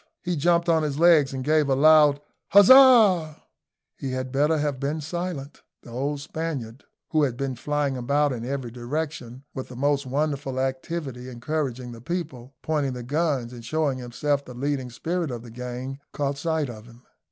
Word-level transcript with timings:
He 0.23 0.35
jumped 0.35 0.67
on 0.67 0.81
his 0.81 0.97
legs 0.97 1.31
and 1.31 1.43
gave 1.43 1.69
a 1.69 1.75
loud 1.75 2.21
huzzah. 2.53 3.35
He 3.95 4.13
had 4.13 4.31
better 4.31 4.57
have 4.57 4.79
been 4.79 4.99
silent. 4.99 5.61
The 5.83 5.91
old 5.91 6.19
Spaniard, 6.21 6.85
who 7.11 7.21
had 7.21 7.37
been 7.37 7.55
flying 7.55 7.95
about 7.97 8.33
in 8.33 8.43
every 8.43 8.71
direction 8.71 9.43
with 9.53 9.67
the 9.67 9.75
most 9.75 10.07
wonderful 10.07 10.59
activity, 10.59 11.29
encouraging 11.29 11.91
the 11.91 12.01
people, 12.01 12.55
pointing 12.63 12.93
the 12.93 13.03
guns, 13.03 13.53
and 13.53 13.63
showing 13.63 13.99
himself 13.99 14.43
the 14.43 14.55
leading 14.55 14.89
spirit 14.89 15.29
of 15.29 15.43
the 15.43 15.51
gang, 15.51 15.99
caught 16.13 16.39
sight 16.39 16.67
of 16.67 16.87
him. 16.87 17.03